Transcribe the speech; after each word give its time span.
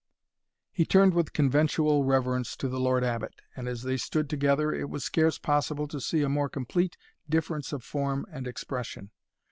He 0.71 0.83
turned 0.83 1.13
with 1.13 1.31
conventual 1.31 2.03
reverence 2.05 2.55
to 2.57 2.67
the 2.67 2.79
Lord 2.79 3.03
Abbot; 3.03 3.35
and 3.55 3.67
as 3.67 3.83
they 3.83 3.97
stood 3.97 4.31
together, 4.31 4.73
it 4.73 4.89
was 4.89 5.03
scarce 5.03 5.37
possible 5.37 5.87
to 5.89 6.01
see 6.01 6.23
a 6.23 6.27
more 6.27 6.49
complete 6.49 6.97
difference 7.29 7.71
of 7.71 7.83
form 7.83 8.25
and 8.31 8.47
expression. 8.47 9.11